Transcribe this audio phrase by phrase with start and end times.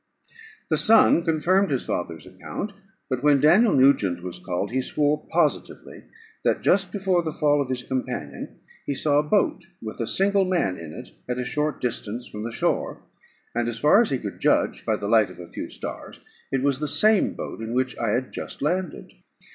[0.71, 2.73] The son confirmed his father's account:
[3.07, 6.05] but when Daniel Nugent was called, he swore positively
[6.43, 10.43] that, just before the fall of his companion, he saw a boat, with a single
[10.43, 13.03] man in it, at a short distance from the shore;
[13.53, 16.19] and, as far as he could judge by the light of a few stars,
[16.51, 19.11] it was the same boat in which I had just landed.